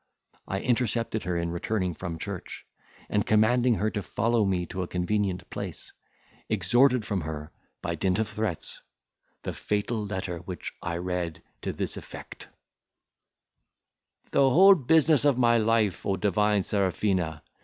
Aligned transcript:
I 0.47 0.61
intercepted 0.61 1.21
her 1.25 1.37
in 1.37 1.51
returning 1.51 1.93
from 1.93 2.17
church, 2.17 2.65
and, 3.07 3.23
commanding 3.23 3.75
her 3.75 3.91
to 3.91 4.01
follow 4.01 4.45
me 4.45 4.65
to 4.65 4.81
a 4.81 4.87
convenient 4.87 5.47
place, 5.51 5.93
extorted 6.49 7.05
from 7.05 7.21
her, 7.21 7.51
by 7.83 7.93
dint 7.93 8.17
of 8.17 8.27
threats, 8.27 8.81
the 9.43 9.53
fatal 9.53 10.03
letter, 10.03 10.39
which 10.39 10.73
I 10.81 10.97
read 10.97 11.43
to 11.61 11.71
this 11.71 11.97
effect:— 11.97 12.47
"The 14.31 14.49
whole 14.49 14.73
business 14.73 15.23
of 15.23 15.37
my 15.37 15.59
life, 15.59 16.03
O 16.03 16.15
divine 16.17 16.63
Serafina! 16.63 17.43